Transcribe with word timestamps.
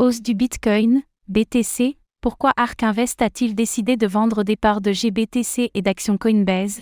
Hausse 0.00 0.22
du 0.22 0.34
Bitcoin, 0.34 1.02
BTC, 1.28 1.98
pourquoi 2.22 2.52
ARK 2.56 2.84
Invest 2.84 3.20
a-t-il 3.20 3.54
décidé 3.54 3.98
de 3.98 4.06
vendre 4.06 4.44
des 4.44 4.56
parts 4.56 4.80
de 4.80 4.92
GBTC 4.92 5.72
et 5.74 5.82
d'actions 5.82 6.16
Coinbase? 6.16 6.80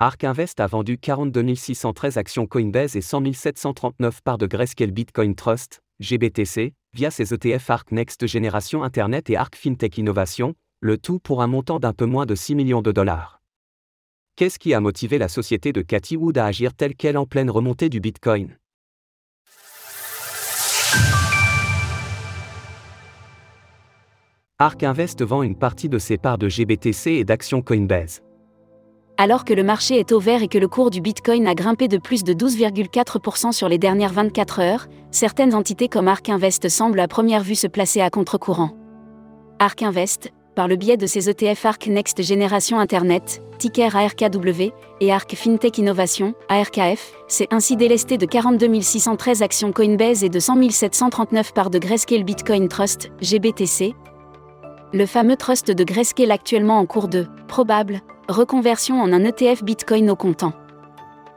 ARK 0.00 0.24
Invest 0.24 0.60
a 0.60 0.66
vendu 0.66 0.98
42 0.98 1.54
613 1.54 2.18
actions 2.18 2.46
Coinbase 2.46 2.94
et 2.94 3.00
100 3.00 3.32
739 3.32 4.20
parts 4.22 4.36
de 4.36 4.46
Grayscale 4.46 4.90
Bitcoin 4.90 5.34
Trust, 5.34 5.80
GBTC, 6.00 6.74
via 6.92 7.10
ses 7.10 7.32
ETF 7.32 7.70
ARK 7.70 7.90
Next 7.90 8.26
Generation 8.26 8.82
Internet 8.82 9.30
et 9.30 9.38
ARK 9.38 9.56
FinTech 9.56 9.96
Innovation, 9.96 10.54
le 10.80 10.98
tout 10.98 11.20
pour 11.20 11.40
un 11.40 11.46
montant 11.46 11.80
d'un 11.80 11.94
peu 11.94 12.04
moins 12.04 12.26
de 12.26 12.34
6 12.34 12.54
millions 12.54 12.82
de 12.82 12.92
dollars. 12.92 13.40
Qu'est-ce 14.36 14.58
qui 14.58 14.74
a 14.74 14.80
motivé 14.80 15.16
la 15.16 15.28
société 15.28 15.72
de 15.72 15.80
Cathy 15.80 16.18
Wood 16.18 16.36
à 16.36 16.44
agir 16.44 16.74
telle 16.74 16.96
qu'elle 16.96 17.16
en 17.16 17.24
pleine 17.24 17.48
remontée 17.48 17.88
du 17.88 18.00
Bitcoin? 18.00 18.58
ARK 24.62 24.82
Invest 24.82 25.24
vend 25.24 25.42
une 25.42 25.54
partie 25.54 25.88
de 25.88 25.98
ses 25.98 26.18
parts 26.18 26.36
de 26.36 26.46
GBTC 26.46 27.12
et 27.12 27.24
d'actions 27.24 27.62
Coinbase. 27.62 28.20
Alors 29.16 29.46
que 29.46 29.54
le 29.54 29.62
marché 29.62 29.98
est 29.98 30.12
au 30.12 30.20
vert 30.20 30.42
et 30.42 30.48
que 30.48 30.58
le 30.58 30.68
cours 30.68 30.90
du 30.90 31.00
Bitcoin 31.00 31.46
a 31.46 31.54
grimpé 31.54 31.88
de 31.88 31.96
plus 31.96 32.24
de 32.24 32.34
12,4% 32.34 33.52
sur 33.52 33.70
les 33.70 33.78
dernières 33.78 34.12
24 34.12 34.60
heures, 34.60 34.86
certaines 35.10 35.54
entités 35.54 35.88
comme 35.88 36.08
ARK 36.08 36.28
Invest 36.28 36.68
semblent 36.68 37.00
à 37.00 37.08
première 37.08 37.42
vue 37.42 37.54
se 37.54 37.68
placer 37.68 38.02
à 38.02 38.10
contre-courant. 38.10 38.72
ARK 39.60 39.82
Invest, 39.82 40.30
par 40.54 40.68
le 40.68 40.76
biais 40.76 40.98
de 40.98 41.06
ses 41.06 41.30
ETF 41.30 41.64
ARK 41.64 41.86
Next 41.86 42.22
Generation 42.22 42.78
Internet, 42.78 43.42
ticker 43.56 43.96
ARKW, 43.96 44.74
et 45.00 45.10
ARK 45.10 45.36
FinTech 45.36 45.78
Innovation, 45.78 46.34
ARKF, 46.50 47.14
s'est 47.28 47.48
ainsi 47.50 47.76
délesté 47.76 48.18
de 48.18 48.26
42 48.26 48.82
613 48.82 49.40
actions 49.40 49.72
Coinbase 49.72 50.22
et 50.22 50.28
de 50.28 50.38
100 50.38 50.68
739 50.68 51.54
parts 51.54 51.70
de 51.70 51.78
Grayscale 51.78 52.24
Bitcoin 52.24 52.68
Trust, 52.68 53.10
GBTC, 53.22 53.94
le 54.92 55.06
fameux 55.06 55.36
trust 55.36 55.70
de 55.70 55.84
Grayscale 55.84 56.32
actuellement 56.32 56.78
en 56.78 56.86
cours 56.86 57.08
de 57.08 57.26
probable 57.46 58.00
reconversion 58.28 59.00
en 59.00 59.12
un 59.12 59.24
ETF 59.24 59.62
Bitcoin 59.62 60.10
au 60.10 60.16
comptant. 60.16 60.52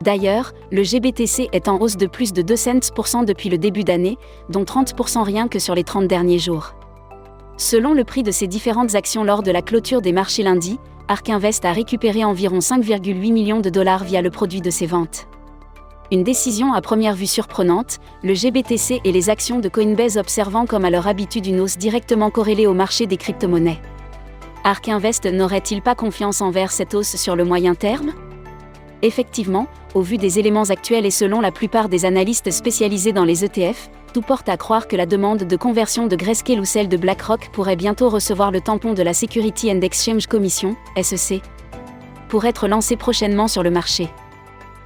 D'ailleurs, 0.01 0.53
le 0.71 0.83
GBTC 0.83 1.49
est 1.53 1.67
en 1.67 1.79
hausse 1.79 1.97
de 1.97 2.07
plus 2.07 2.33
de 2.33 2.41
2 2.41 2.55
cents 2.55 3.23
depuis 3.23 3.49
le 3.49 3.57
début 3.57 3.83
d'année, 3.83 4.17
dont 4.49 4.63
30% 4.63 5.23
rien 5.23 5.47
que 5.47 5.59
sur 5.59 5.75
les 5.75 5.83
30 5.83 6.07
derniers 6.07 6.39
jours. 6.39 6.75
Selon 7.57 7.93
le 7.93 8.03
prix 8.03 8.23
de 8.23 8.31
ces 8.31 8.47
différentes 8.47 8.95
actions 8.95 9.23
lors 9.23 9.43
de 9.43 9.51
la 9.51 9.61
clôture 9.61 10.01
des 10.01 10.11
marchés 10.11 10.43
lundi, 10.43 10.79
Ark 11.07 11.29
Invest 11.29 11.63
a 11.65 11.73
récupéré 11.73 12.23
environ 12.23 12.59
5,8 12.59 13.31
millions 13.31 13.59
de 13.59 13.69
dollars 13.69 14.03
via 14.03 14.21
le 14.21 14.31
produit 14.31 14.61
de 14.61 14.71
ses 14.71 14.87
ventes. 14.87 15.27
Une 16.11 16.23
décision 16.23 16.73
à 16.73 16.81
première 16.81 17.15
vue 17.15 17.27
surprenante, 17.27 17.99
le 18.23 18.33
GBTC 18.33 19.01
et 19.03 19.11
les 19.11 19.29
actions 19.29 19.59
de 19.59 19.69
Coinbase 19.69 20.17
observant 20.17 20.65
comme 20.65 20.85
à 20.85 20.89
leur 20.89 21.07
habitude 21.07 21.47
une 21.47 21.59
hausse 21.59 21.77
directement 21.77 22.29
corrélée 22.29 22.67
au 22.67 22.73
marché 22.73 23.07
des 23.07 23.17
crypto-monnaies. 23.17 23.79
Ark 24.63 24.87
Invest 24.89 25.25
n'aurait-il 25.25 25.81
pas 25.81 25.95
confiance 25.95 26.41
envers 26.41 26.71
cette 26.71 26.93
hausse 26.93 27.15
sur 27.15 27.35
le 27.35 27.45
moyen 27.45 27.73
terme? 27.73 28.13
Effectivement, 29.01 29.67
au 29.93 30.01
vu 30.01 30.17
des 30.17 30.39
éléments 30.39 30.69
actuels 30.69 31.05
et 31.05 31.11
selon 31.11 31.41
la 31.41 31.51
plupart 31.51 31.89
des 31.89 32.05
analystes 32.05 32.51
spécialisés 32.51 33.11
dans 33.11 33.25
les 33.25 33.43
ETF, 33.43 33.89
tout 34.13 34.21
porte 34.21 34.47
à 34.47 34.57
croire 34.57 34.87
que 34.87 34.95
la 34.95 35.05
demande 35.05 35.43
de 35.43 35.55
conversion 35.55 36.07
de 36.07 36.15
Grayscale 36.15 36.59
ou 36.59 36.65
celle 36.65 36.87
de 36.87 36.97
BlackRock 36.97 37.49
pourrait 37.51 37.75
bientôt 37.75 38.09
recevoir 38.09 38.51
le 38.51 38.61
tampon 38.61 38.93
de 38.93 39.03
la 39.03 39.13
Security 39.13 39.71
and 39.71 39.81
Exchange 39.81 40.27
Commission, 40.27 40.75
SEC, 41.01 41.41
pour 42.29 42.45
être 42.45 42.67
lancée 42.67 42.95
prochainement 42.95 43.47
sur 43.47 43.63
le 43.63 43.71
marché. 43.71 44.09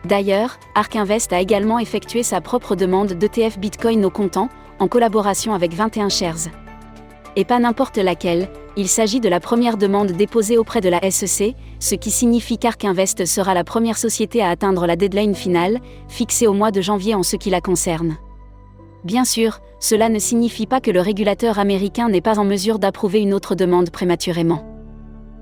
D'ailleurs, 0.05 0.57
Ark 0.75 0.95
Invest 0.95 1.33
a 1.33 1.41
également 1.41 1.79
effectué 1.79 2.23
sa 2.23 2.41
propre 2.41 2.75
demande 2.75 3.13
d'ETF 3.13 3.59
Bitcoin 3.59 4.05
au 4.05 4.09
comptant, 4.09 4.49
en 4.79 4.87
collaboration 4.87 5.53
avec 5.53 5.73
21 5.73 6.09
Shares. 6.09 6.49
Et 7.35 7.45
pas 7.45 7.59
n'importe 7.59 7.97
laquelle, 7.97 8.49
il 8.77 8.87
s'agit 8.87 9.19
de 9.19 9.29
la 9.29 9.39
première 9.39 9.77
demande 9.77 10.11
déposée 10.11 10.57
auprès 10.57 10.81
de 10.81 10.89
la 10.89 11.01
SEC, 11.09 11.55
ce 11.79 11.95
qui 11.95 12.11
signifie 12.11 12.57
qu'Ark 12.57 12.85
Invest 12.85 13.25
sera 13.25 13.53
la 13.53 13.63
première 13.63 13.97
société 13.97 14.41
à 14.41 14.49
atteindre 14.49 14.86
la 14.86 14.95
deadline 14.95 15.36
finale, 15.36 15.80
fixée 16.07 16.47
au 16.47 16.53
mois 16.53 16.71
de 16.71 16.81
janvier 16.81 17.15
en 17.15 17.23
ce 17.23 17.36
qui 17.36 17.49
la 17.49 17.61
concerne. 17.61 18.17
Bien 19.03 19.25
sûr, 19.25 19.59
cela 19.80 20.09
ne 20.09 20.19
signifie 20.19 20.67
pas 20.67 20.81
que 20.81 20.91
le 20.91 21.02
régulateur 21.02 21.59
américain 21.59 22.09
n'est 22.09 22.21
pas 22.21 22.39
en 22.39 22.45
mesure 22.45 22.80
d'approuver 22.80 23.19
une 23.19 23.33
autre 23.33 23.55
demande 23.55 23.89
prématurément 23.89 24.77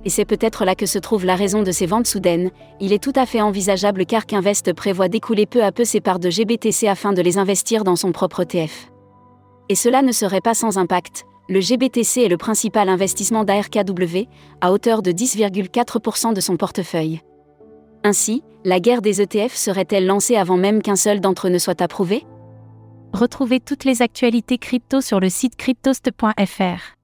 et 0.05 0.09
c'est 0.09 0.25
peut-être 0.25 0.63
là 0.65 0.75
que 0.75 0.85
se 0.85 0.99
trouve 0.99 1.25
la 1.25 1.35
raison 1.35 1.63
de 1.63 1.71
ces 1.71 1.87
ventes 1.87 2.07
soudaines, 2.07 2.51
il 2.79 2.93
est 2.93 3.03
tout 3.03 3.13
à 3.15 3.25
fait 3.25 3.41
envisageable 3.41 4.05
qu'Ark 4.05 4.31
Invest 4.33 4.71
prévoit 4.73 5.07
d'écouler 5.07 5.47
peu 5.47 5.63
à 5.63 5.71
peu 5.71 5.83
ses 5.83 5.99
parts 5.99 6.19
de 6.19 6.29
GBTC 6.29 6.87
afin 6.87 7.11
de 7.11 7.21
les 7.21 7.39
investir 7.39 7.83
dans 7.83 7.95
son 7.95 8.11
propre 8.11 8.43
TF. 8.43 8.91
Et 9.67 9.75
cela 9.75 10.03
ne 10.03 10.11
serait 10.11 10.41
pas 10.41 10.53
sans 10.53 10.77
impact, 10.77 11.25
le 11.49 11.59
GBTC 11.59 12.21
est 12.21 12.29
le 12.29 12.37
principal 12.37 12.89
investissement 12.89 13.43
d'ARKW, 13.43 14.27
à 14.61 14.71
hauteur 14.71 15.01
de 15.01 15.11
10,4% 15.11 16.33
de 16.33 16.41
son 16.41 16.57
portefeuille. 16.57 17.21
Ainsi, 18.03 18.43
la 18.63 18.79
guerre 18.79 19.01
des 19.01 19.21
ETF 19.21 19.55
serait-elle 19.55 20.05
lancée 20.05 20.35
avant 20.35 20.57
même 20.57 20.81
qu'un 20.81 20.95
seul 20.95 21.19
d'entre 21.19 21.47
eux 21.47 21.51
ne 21.51 21.57
soit 21.57 21.81
approuvé? 21.81 22.25
Retrouvez 23.13 23.59
toutes 23.59 23.85
les 23.85 24.01
actualités 24.01 24.57
crypto 24.57 25.01
sur 25.01 25.19
le 25.19 25.29
site 25.29 25.55
cryptost.fr. 25.55 26.95